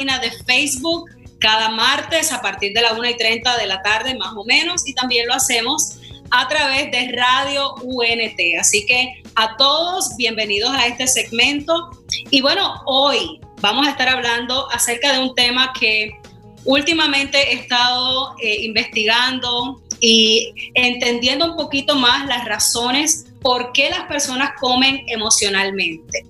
[0.00, 4.32] de Facebook cada martes a partir de la 1 y 30 de la tarde más
[4.34, 5.98] o menos y también lo hacemos
[6.30, 8.40] a través de Radio UNT.
[8.58, 11.90] Así que a todos, bienvenidos a este segmento.
[12.30, 16.12] Y bueno, hoy vamos a estar hablando acerca de un tema que
[16.64, 24.04] últimamente he estado eh, investigando y entendiendo un poquito más las razones por qué las
[24.04, 26.24] personas comen emocionalmente.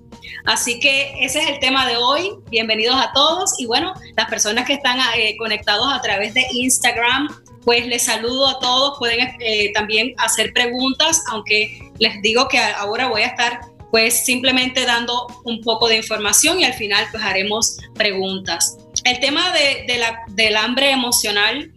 [0.44, 2.30] Así que ese es el tema de hoy.
[2.50, 7.28] Bienvenidos a todos y bueno, las personas que están eh, conectados a través de Instagram,
[7.64, 8.98] pues les saludo a todos.
[8.98, 14.86] Pueden eh, también hacer preguntas, aunque les digo que ahora voy a estar pues simplemente
[14.86, 18.76] dando un poco de información y al final pues haremos preguntas.
[19.04, 21.72] El tema de, la, del hambre emocional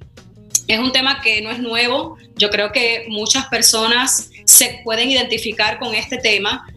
[0.68, 2.18] es un tema que no es nuevo.
[2.36, 6.68] Yo creo que muchas personas se pueden identificar con este tema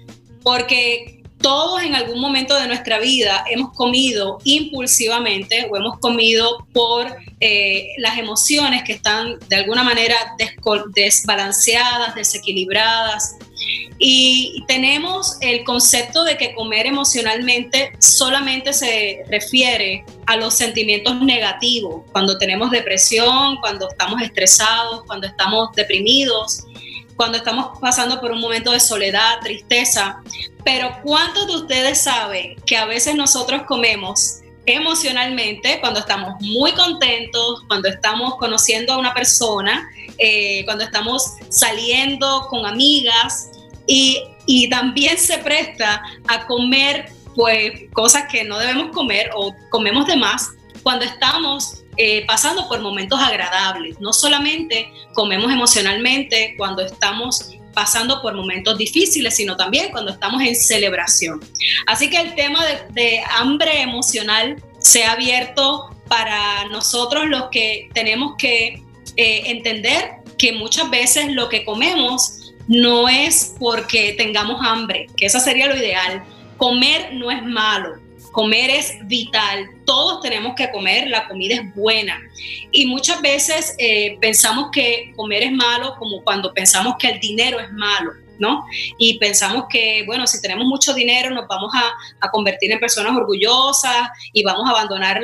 [0.43, 1.16] porque
[1.47, 7.07] todos en algún momento de nuestra vida hemos comido impulsivamente o hemos comido por
[7.39, 10.17] eh, las emociones que están de alguna manera
[10.93, 13.37] desbalanceadas, desequilibradas.
[13.97, 22.03] Y tenemos el concepto de que comer emocionalmente solamente se refiere a los sentimientos negativos,
[22.11, 26.65] cuando tenemos depresión, cuando estamos estresados, cuando estamos deprimidos
[27.17, 30.23] cuando estamos pasando por un momento de soledad, tristeza.
[30.65, 37.63] Pero ¿cuántos de ustedes saben que a veces nosotros comemos emocionalmente cuando estamos muy contentos,
[37.69, 43.51] cuando estamos conociendo a una persona, eh, cuando estamos saliendo con amigas
[43.87, 50.07] y, y también se presta a comer pues cosas que no debemos comer o comemos
[50.07, 50.51] de más
[50.83, 54.01] cuando estamos eh, pasando por momentos agradables.
[54.01, 60.57] No solamente comemos emocionalmente cuando estamos pasando por momentos difíciles, sino también cuando estamos en
[60.57, 61.45] celebración.
[61.87, 68.37] Así que el tema de, hambre emocional se ha abierto para nosotros los que tenemos
[68.39, 68.83] que
[69.17, 75.39] eh, entender que muchas veces lo que comemos no es porque tengamos hambre, que eso
[75.39, 76.25] sería lo ideal.
[76.57, 77.97] Comer no es malo,
[78.37, 82.21] Comer es vital, todos tenemos que comer, la comida es buena.
[82.71, 87.59] Y muchas veces eh, pensamos que comer es malo como cuando pensamos que el dinero
[87.59, 88.11] es malo.
[88.39, 88.67] ¿no?
[88.99, 94.11] Y pensamos que, bueno, si tenemos mucho dinero nos vamos a, convertir en personas orgullosas
[94.35, 95.23] y vamos a abandonar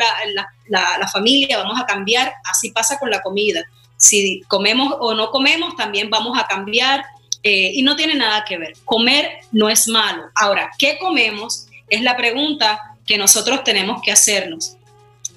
[0.68, 2.32] la, familia, vamos a cambiar.
[2.46, 3.62] Así pasa con la comida.
[3.98, 7.04] Si comemos o no comemos, también vamos a cambiar
[7.42, 8.72] eh, y no tiene nada que ver.
[8.86, 10.30] Comer no es malo.
[10.34, 11.66] Ahora, ¿qué comemos?
[11.90, 14.76] Es la pregunta que nosotros tenemos que hacernos.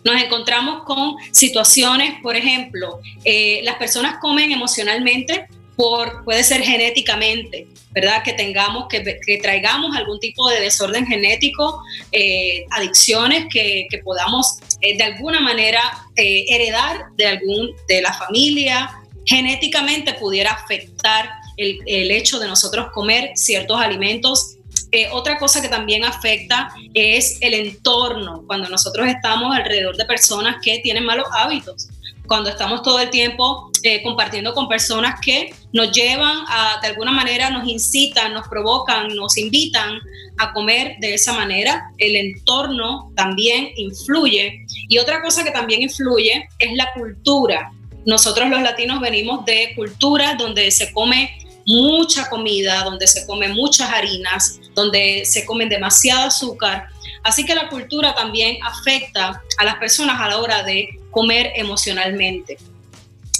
[0.03, 7.67] Nos encontramos con situaciones, por ejemplo, eh, las personas comen emocionalmente por, puede ser genéticamente,
[7.91, 8.23] ¿verdad?
[8.23, 11.81] Que tengamos, que, que traigamos algún tipo de desorden genético,
[12.11, 15.81] eh, adicciones que, que podamos eh, de alguna manera
[16.15, 18.91] heredar de, algún, de la familia,
[19.25, 24.54] genéticamente pudiera afectar el, el hecho de nosotros comer ciertos alimentos
[24.95, 30.55] eh, otra cosa que también afecta es el entorno, cuando nosotros estamos alrededor de personas
[30.63, 31.89] que tienen malos hábitos,
[32.27, 37.11] cuando estamos todo el tiempo eh, compartiendo con personas que nos llevan a, de alguna
[37.11, 39.99] manera, nos incitan, nos provocan, nos invitan
[40.37, 44.65] a comer de esa manera, el entorno también influye.
[44.87, 47.69] Y otra cosa que también influye es la cultura.
[48.05, 53.89] Nosotros los latinos venimos de culturas donde se come mucha comida, donde se come muchas
[53.89, 56.87] harinas, donde se comen demasiado azúcar.
[57.23, 62.57] Así que la cultura también afecta a las personas a la hora de comer emocionalmente.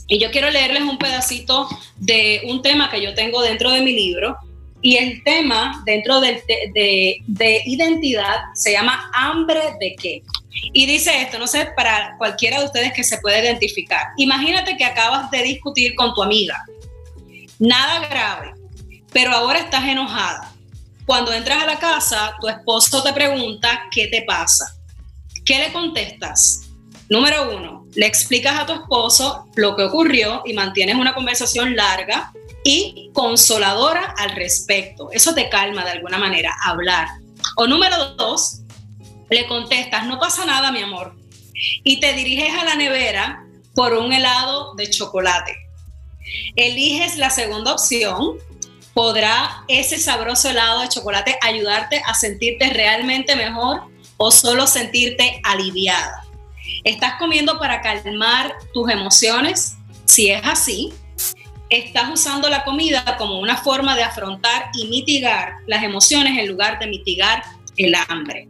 [0.07, 3.93] Y yo quiero leerles un pedacito de un tema que yo tengo dentro de mi
[3.93, 4.37] libro.
[4.81, 6.43] Y el tema dentro de,
[7.25, 10.23] de identidad se llama hambre de qué.
[10.73, 14.07] Y dice esto, no sé, para cualquiera de ustedes que se pueda identificar.
[14.17, 16.63] Imagínate que acabas de discutir con tu amiga
[17.59, 18.53] nada grave,
[19.11, 20.51] pero ahora estás enojada.
[21.05, 24.75] Cuando entras a la casa, tu esposo te pregunta qué te pasa.
[25.45, 26.61] ¿Qué le contestas?
[27.09, 32.33] Número uno, le explicas a tu esposo lo que ocurrió y mantienes una conversación larga
[32.63, 35.09] y consoladora al respecto.
[35.11, 37.07] Eso te calma de alguna manera, hablar.
[37.57, 38.61] O número dos,
[39.29, 41.15] le contestas, no pasa nada, mi amor.
[41.83, 43.45] Y te diriges a la nevera
[43.75, 45.64] por un helado de chocolate
[46.55, 48.37] eliges la segunda opción,
[48.93, 53.83] podrá ese sabroso helado de chocolate ayudarte a sentirte realmente mejor
[54.17, 56.23] o solo sentirte aliviada.
[56.83, 59.75] ¿Estás comiendo para calmar tus emociones?
[60.05, 60.93] Si es así,
[61.69, 66.79] estás usando la comida como una forma de afrontar y mitigar las emociones en lugar
[66.79, 67.43] de mitigar
[67.77, 68.47] el hambre.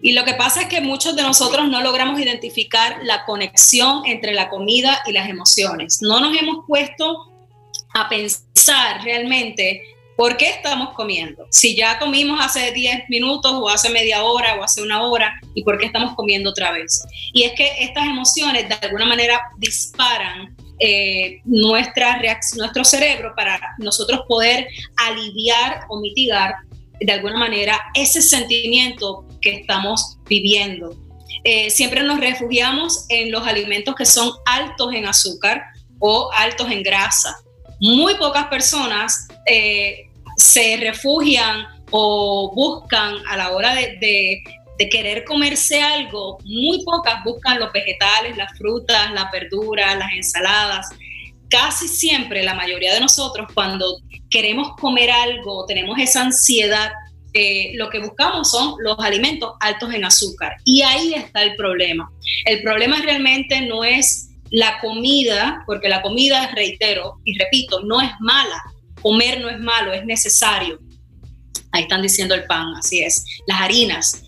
[0.00, 4.32] Y lo que pasa es que muchos de nosotros no logramos identificar la conexión entre
[4.32, 6.00] la comida y las emociones.
[6.02, 7.32] No nos hemos puesto
[7.94, 9.82] a pensar realmente
[10.16, 11.46] por qué estamos comiendo.
[11.50, 15.62] Si ya comimos hace 10 minutos o hace media hora o hace una hora y
[15.62, 17.04] por qué estamos comiendo otra vez.
[17.32, 24.66] Y es que estas emociones de alguna manera disparan eh, nuestro cerebro para nosotros poder
[24.96, 26.54] aliviar o mitigar
[27.00, 30.96] de alguna manera ese sentimiento que estamos viviendo.
[31.44, 35.62] Eh, siempre nos refugiamos en los alimentos que son altos en azúcar
[35.98, 37.36] o altos en grasa.
[37.80, 43.96] Muy pocas personas eh, se refugian o buscan a la hora de,
[44.78, 50.86] de, querer comerse algo, muy pocas buscan los vegetales, las frutas, las verduras, las ensaladas.
[51.50, 54.00] Casi siempre la mayoría de nosotros cuando
[54.30, 56.92] queremos comer algo, tenemos esa ansiedad,
[57.74, 60.52] lo que buscamos son los alimentos altos en azúcar.
[60.64, 62.10] Y ahí está el problema.
[62.44, 68.10] El problema realmente no es la comida, porque la comida, reitero y repito, no es
[68.20, 68.62] mala.
[69.02, 70.78] Comer no es malo, es necesario.
[71.72, 73.24] Ahí están diciendo el pan, así es.
[73.46, 74.22] Las harinas.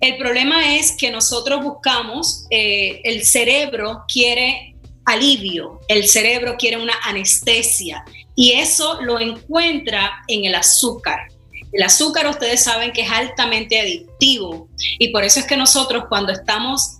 [0.00, 6.94] El problema es que nosotros buscamos, eh, el cerebro quiere alivio, el cerebro quiere una
[7.02, 8.04] anestesia
[8.36, 11.28] y eso lo encuentra en el azúcar.
[11.72, 14.68] El azúcar ustedes saben que es altamente adictivo
[14.98, 16.98] y por eso es que nosotros cuando estamos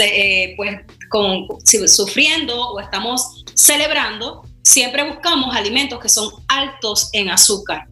[0.00, 0.80] eh, pues,
[1.86, 7.86] sufriendo o estamos celebrando, siempre buscamos alimentos que son altos en azúcar.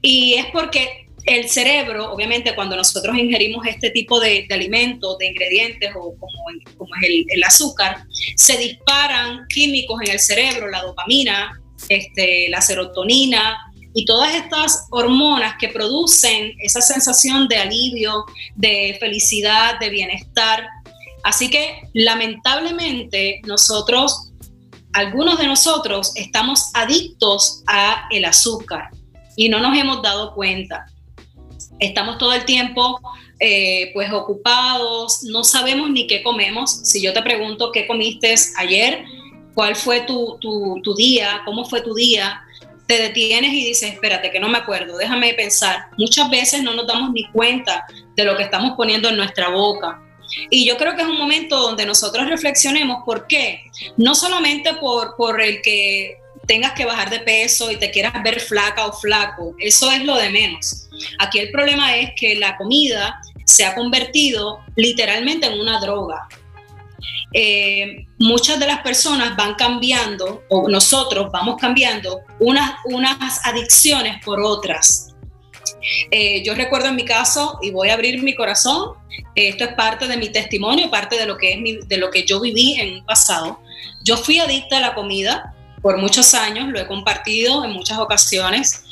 [0.00, 5.90] Y es porque el cerebro, obviamente, cuando nosotros ingerimos este tipo de, alimentos, de ingredientes
[5.96, 8.04] o como, es el, azúcar,
[8.36, 13.65] se disparan químicos en el cerebro, la dopamina, este, la serotonina
[13.96, 20.68] y todas estas hormonas que producen esa sensación de alivio, de felicidad, de bienestar.
[21.24, 24.32] Así que lamentablemente nosotros,
[24.92, 28.90] algunos de nosotros, estamos adictos a el azúcar
[29.34, 30.84] y no nos hemos dado cuenta.
[31.80, 33.00] Estamos todo el tiempo
[33.40, 36.70] eh, pues ocupados, no sabemos ni qué comemos.
[36.70, 39.06] Si yo te pregunto qué comiste ayer,
[39.54, 42.42] cuál fue tu, tu, día, cómo fue tu día,
[42.86, 45.86] te detienes y dices, espérate, que no me acuerdo, déjame pensar.
[45.98, 47.84] Muchas veces no nos damos ni cuenta
[48.14, 50.00] de lo que estamos poniendo en nuestra boca.
[50.50, 53.62] Y yo creo que es un momento donde nosotros reflexionemos por qué.
[53.96, 58.40] No solamente por, por el que tengas que bajar de peso y te quieras ver
[58.40, 60.88] flaca o flaco, eso es lo de menos.
[61.18, 66.28] Aquí el problema es que la comida se ha convertido literalmente en una droga.
[67.38, 74.40] Eh, muchas de las personas van cambiando, o nosotros vamos cambiando, unas, unas adicciones por
[74.40, 75.14] otras.
[76.10, 78.94] Eh, yo recuerdo en mi caso, y voy a abrir mi corazón,
[79.34, 82.40] esto es parte de mi testimonio, parte de lo que, es de lo que yo
[82.40, 83.60] viví en un pasado.
[84.02, 88.82] Yo fui adicta a la comida, por muchos años, lo he compartido en muchas ocasiones.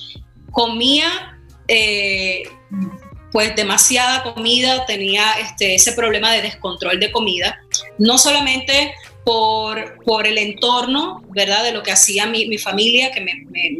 [0.50, 2.42] Comía eh,
[3.32, 7.58] pues demasiada comida, tenía este, ese problema de descontrol de comida,
[7.98, 8.94] no solamente
[9.24, 11.64] por, por el entorno, ¿verdad?
[11.64, 13.32] De lo que hacía mi, familia, que me,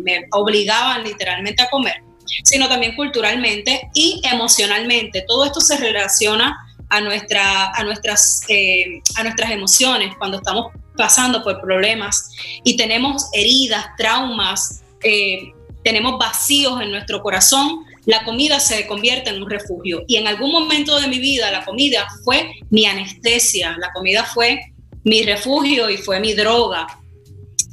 [0.03, 2.03] me, obligaban literalmente a comer,
[2.45, 5.25] sino también culturalmente y emocionalmente.
[5.27, 6.57] Todo esto se relaciona
[6.89, 12.31] a, nuestra, a, nuestras, eh, a nuestras emociones cuando estamos pasando por problemas
[12.63, 19.43] y tenemos heridas, traumas, eh, tenemos vacíos en nuestro corazón, la comida se convierte en
[19.43, 20.03] un refugio.
[20.07, 24.61] Y en algún momento de mi vida la comida fue mi anestesia, la comida fue
[25.05, 26.87] mi refugio y fue mi droga.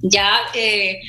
[0.04, 1.00] Ya eh,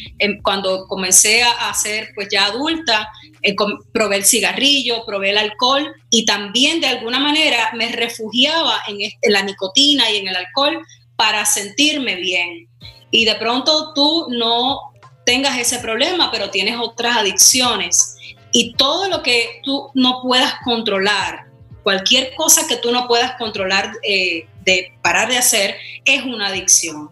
[0.43, 3.09] cuando comencé a ser pues ya adulta,
[3.43, 3.57] eh,
[3.93, 8.99] probé el cigarrillo, probé el alcohol y también de alguna manera me refugiaba en
[9.33, 10.81] la nicotina y en el alcohol
[11.17, 12.69] para sentirme bien.
[13.11, 14.79] Y de pronto tú no
[15.27, 18.12] tengas ese problema, pero tienes otras adicciones.
[18.53, 21.47] Y todo lo que tú no puedas controlar,
[21.83, 27.11] cualquier cosa que tú no puedas controlar eh, de parar de hacer, es una adicción.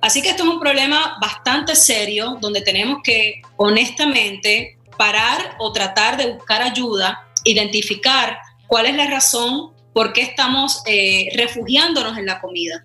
[0.00, 6.16] Así que esto es un problema bastante serio donde tenemos que honestamente parar o tratar
[6.16, 12.40] de buscar ayuda, identificar cuál es la razón ¿Por qué estamos eh, refugiándonos en la
[12.40, 12.84] comida?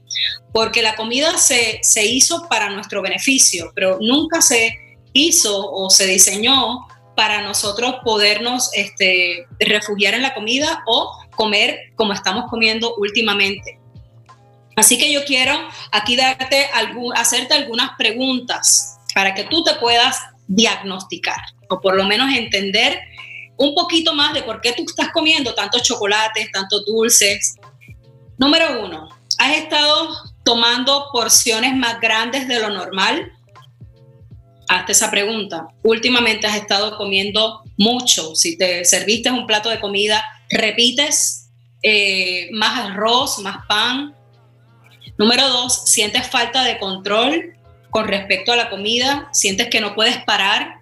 [0.53, 6.05] Porque la comida se, se hizo para nuestro beneficio, pero nunca se hizo o se
[6.05, 6.87] diseñó
[7.19, 13.77] para nosotros podernos este, refugiar en la comida o comer como estamos comiendo últimamente.
[14.77, 15.51] Así que yo quiero
[15.91, 16.69] aquí darte
[17.15, 22.97] hacerte algunas preguntas para que tú te puedas diagnosticar o por lo menos entender
[23.57, 27.57] un poquito más de por qué tú estás comiendo tantos chocolates, tantos dulces.
[28.37, 29.09] Número uno,
[29.39, 33.33] ¿has estado tomando porciones más grandes de lo normal?
[34.69, 35.67] Hazte esa pregunta.
[35.83, 38.35] Últimamente has estado comiendo mucho.
[38.35, 41.49] Si te serviste un plato de comida, repites
[41.83, 44.15] eh, más arroz, más pan.
[45.17, 47.57] Número dos, sientes falta de control
[47.89, 50.79] con respecto a la comida, sientes que no puedes parar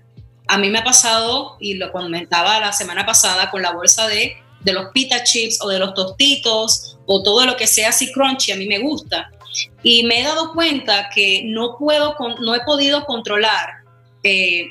[0.47, 4.37] a mí me ha pasado, y lo comentaba la semana pasada, con la bolsa de,
[4.61, 8.51] de los pita chips o de los tostitos o todo lo que sea así crunchy,
[8.51, 9.29] a mí me gusta.
[9.83, 13.83] Y me he dado cuenta que no, puedo, no he podido controlar
[14.23, 14.67] eh,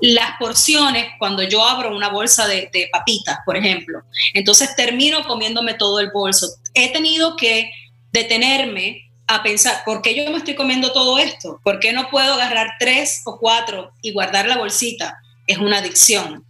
[0.00, 4.02] las porciones cuando yo abro una bolsa de, de papitas, por ejemplo.
[4.34, 6.48] Entonces termino comiéndome todo el bolso.
[6.74, 7.70] He tenido que
[8.12, 11.60] detenerme a pensar, ¿por qué yo me estoy comiendo todo esto?
[11.62, 15.18] ¿Por qué no puedo agarrar tres o cuatro y guardar la bolsita?
[15.46, 16.44] Es una adicción.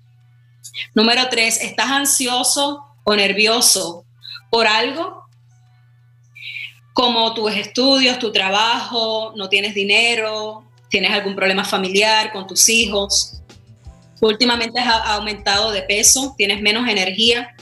[0.95, 4.05] Número tres, ¿estás ansioso o nervioso
[4.51, 5.22] por algo?
[6.93, 13.41] Como tus estudios, tu trabajo, no tienes dinero, tienes algún problema familiar con tus hijos.
[14.21, 17.55] Últimamente has aumentado de peso, tienes menos energía.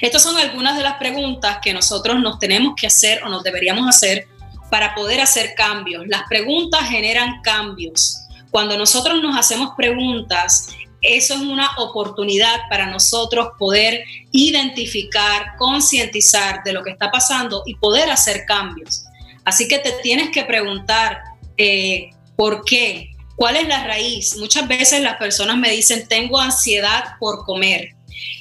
[0.00, 3.88] Estas son algunas de las preguntas que nosotros nos tenemos que hacer o nos deberíamos
[3.88, 4.28] hacer
[4.70, 6.06] para poder hacer cambios.
[6.06, 8.18] Las preguntas generan cambios.
[8.50, 10.68] Cuando nosotros nos hacemos preguntas,
[11.04, 17.74] eso es una oportunidad para nosotros poder identificar, concientizar de lo que está pasando y
[17.76, 19.04] poder hacer cambios.
[19.44, 21.20] Así que te tienes que preguntar
[21.56, 24.36] eh, por qué, cuál es la raíz.
[24.36, 27.94] Muchas veces las personas me dicen, tengo ansiedad por comer.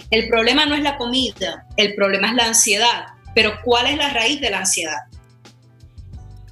[0.09, 3.05] El problema no es la comida, el problema es la ansiedad.
[3.35, 4.99] Pero ¿cuál es la raíz de la ansiedad?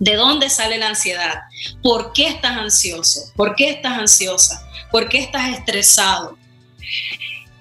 [0.01, 1.43] ¿De dónde sale la ansiedad?
[1.83, 3.31] ¿Por qué estás ansioso?
[3.35, 4.67] ¿Por qué estás ansiosa?
[4.91, 6.39] ¿Por qué estás estresado?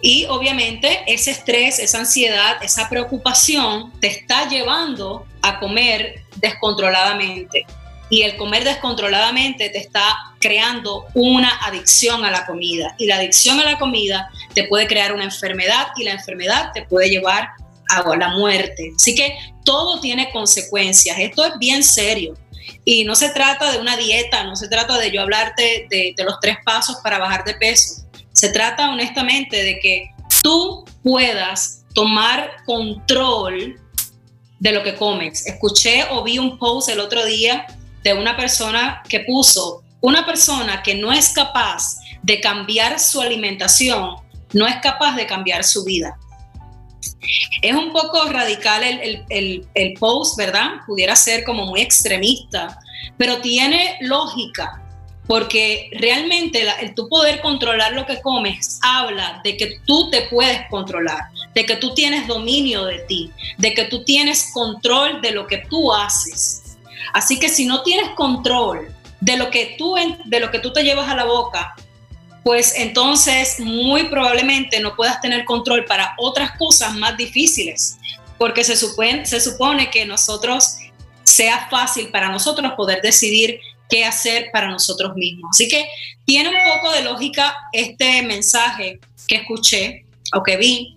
[0.01, 7.67] Y obviamente ese estrés, esa ansiedad, esa preocupación te está llevando a comer descontroladamente
[8.09, 13.61] y el comer descontroladamente te está creando una adicción a la comida y la adicción
[13.61, 17.51] a la comida te puede crear una enfermedad y la enfermedad te puede llevar
[17.91, 18.93] a la muerte.
[18.97, 22.35] Así que todo tiene consecuencias, esto es bien serio
[22.85, 26.25] y no se trata de una dieta, no se trata de yo hablarte de, de
[26.25, 30.11] los tres pasos para bajar de peso, se trata honestamente de que
[30.43, 33.79] tú puedas tomar control
[34.59, 35.47] de lo que comes.
[35.47, 37.67] Escuché o vi un post el otro día
[38.03, 44.17] de una persona que puso, una persona que no es capaz de cambiar su alimentación,
[44.53, 46.19] no es capaz de cambiar su vida.
[47.63, 50.81] Es un poco radical el, post, ¿verdad?
[50.87, 52.79] Pudiera ser como muy extremista,
[53.17, 54.83] pero tiene lógica,
[55.27, 60.69] porque realmente el tu poder controlar lo que comes habla de que tú te puedes
[60.71, 65.47] controlar, de que tú tienes dominio de ti, de que tú tienes control de lo
[65.47, 66.79] que tú haces.
[67.13, 70.83] Así que si no tienes control de lo que tú, de lo que tú te
[70.83, 71.75] llevas a la boca,
[72.43, 77.99] pues entonces muy probablemente no puedas tener control para otras cosas más difíciles,
[78.39, 80.77] porque se supone, se supone que nosotros
[81.23, 85.51] sea fácil para nosotros poder decidir qué hacer para nosotros mismos.
[85.53, 85.87] Así que
[86.25, 90.97] tiene un poco de lógica este mensaje que escuché o que vi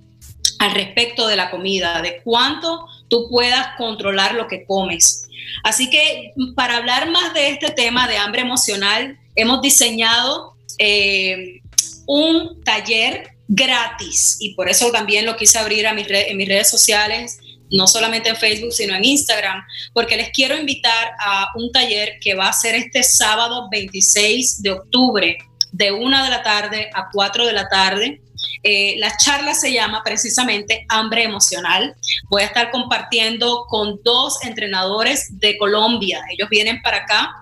[0.59, 5.27] al respecto de la comida, de cuánto tú puedas controlar lo que comes.
[5.63, 11.61] Así que para hablar más de este tema de hambre emocional, hemos diseñado eh,
[12.05, 16.69] un taller gratis y por eso también lo quise abrir a mis en mis redes
[16.69, 17.39] sociales,
[17.69, 19.63] no solamente en Facebook, sino en Instagram,
[19.93, 24.71] porque les quiero invitar a un taller que va a ser este sábado 26 de
[24.71, 25.37] octubre,
[25.71, 28.21] de 1 de la tarde a 4 de la tarde.
[28.61, 31.95] Eh, la charla se llama precisamente Hambre Emocional.
[32.29, 36.21] Voy a estar compartiendo con dos entrenadores de Colombia.
[36.29, 37.35] Ellos vienen para acá.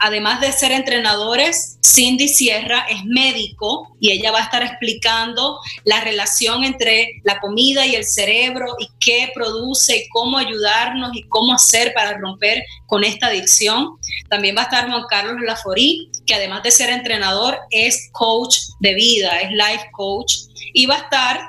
[0.00, 6.00] Además de ser entrenadores, Cindy Sierra es médico y ella va a estar explicando la
[6.00, 11.54] relación entre la comida y el cerebro y qué produce y cómo ayudarnos y cómo
[11.54, 13.96] hacer para romper con esta adicción.
[14.28, 18.94] También va a estar Juan Carlos Laforí, que además de ser entrenador es coach de
[18.94, 20.34] vida, es life coach
[20.74, 21.40] y va a estar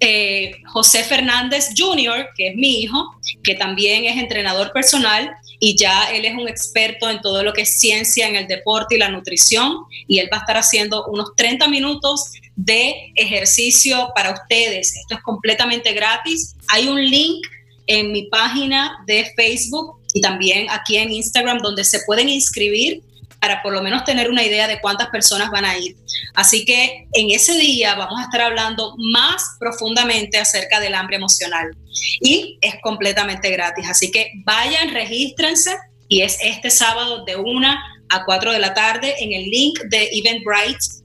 [0.00, 5.32] eh, José Fernández Jr., que es mi hijo, que también es entrenador personal
[5.64, 8.96] y ya él es un experto en todo lo que es ciencia en el deporte
[8.96, 9.76] y la nutrición
[10.08, 14.96] y él va a estar haciendo unos 30 minutos de ejercicio para ustedes.
[14.96, 16.56] Esto es completamente gratis.
[16.66, 17.46] Hay un link
[17.86, 23.00] en mi página de Facebook y también aquí en Instagram donde se pueden inscribir
[23.42, 25.96] para por lo menos tener una idea de cuántas personas van a ir.
[26.34, 31.76] Así que en ese día vamos a estar hablando más profundamente acerca del hambre emocional
[32.20, 33.84] y es completamente gratis.
[33.90, 37.68] Así que vayan, regístrense y es este sábado de 1
[38.10, 41.02] a 4 de la tarde en el link de Eventbrite.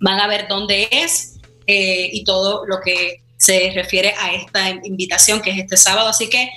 [0.00, 5.40] Van a ver dónde es eh, y todo lo que se refiere a esta invitación
[5.40, 6.10] que es este sábado.
[6.10, 6.50] Así que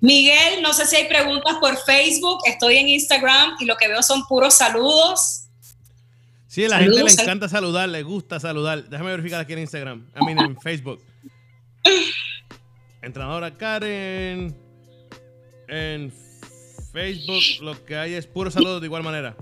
[0.00, 4.02] Miguel, no sé si hay preguntas por Facebook, estoy en Instagram y lo que veo
[4.02, 5.48] son puros saludos.
[6.46, 8.88] Sí, a la gente le encanta saludar, le gusta saludar.
[8.88, 11.02] Déjame verificar aquí en Instagram, a mí en Facebook.
[13.02, 14.56] Entrenadora Karen.
[15.68, 16.12] En
[16.92, 19.36] Facebook lo que hay es puro saludos de igual manera.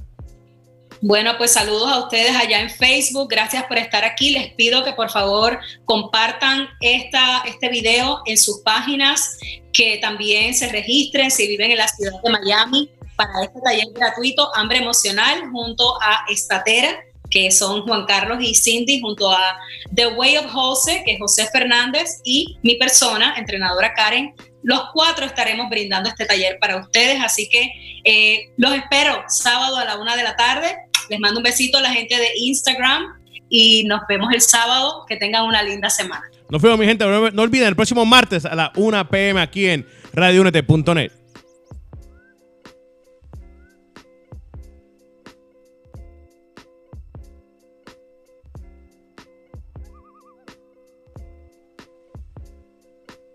[1.06, 3.28] Bueno, pues saludos a ustedes allá en Facebook.
[3.28, 4.30] Gracias por estar aquí.
[4.30, 9.36] Les pido que por favor compartan esta, este video en sus páginas,
[9.74, 14.50] que también se registren si viven en la ciudad de Miami para este taller gratuito
[14.54, 16.98] Hambre Emocional junto a Estatera
[17.30, 19.58] que son Juan Carlos y Cindy, junto a
[19.92, 24.34] The Way of Jose, que es José Fernández, y mi persona, entrenadora Karen.
[24.62, 27.72] Los cuatro estaremos brindando este taller para ustedes, así que
[28.04, 30.76] eh, los espero sábado a la una de la tarde.
[31.08, 33.14] Les mando un besito a la gente de Instagram
[33.48, 35.04] y nos vemos el sábado.
[35.08, 36.24] Que tengan una linda semana.
[36.50, 37.04] Nos vemos, mi gente.
[37.04, 41.23] No olviden, el próximo martes a la 1 pm aquí en radiounete.net.